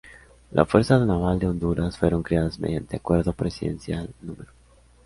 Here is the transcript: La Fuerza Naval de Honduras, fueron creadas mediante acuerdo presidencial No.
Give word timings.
La 0.49 0.65
Fuerza 0.65 0.97
Naval 1.05 1.37
de 1.37 1.45
Honduras, 1.47 1.95
fueron 1.95 2.23
creadas 2.23 2.59
mediante 2.59 2.95
acuerdo 2.97 3.33
presidencial 3.33 4.09
No. 4.21 4.35